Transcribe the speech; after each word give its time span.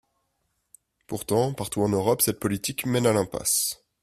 Pourtant, 1.05 1.53
partout 1.53 1.83
en 1.83 1.89
Europe, 1.89 2.23
cette 2.23 2.39
politique 2.39 2.87
mène 2.87 3.05
à 3.05 3.13
l’impasse. 3.13 3.83